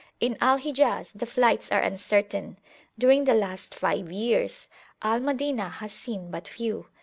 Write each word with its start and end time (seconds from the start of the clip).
In 0.19 0.35
Al 0.41 0.57
Hijaz 0.57 1.11
the 1.13 1.27
flights 1.27 1.71
are 1.71 1.83
uncertain; 1.83 2.57
during 2.97 3.25
the 3.25 3.35
last 3.35 3.75
five 3.75 4.11
years 4.11 4.67
Al 5.03 5.19
Madinah 5.19 5.69
has 5.69 5.91
seen 5.93 6.31
but 6.31 6.47
few. 6.47 6.87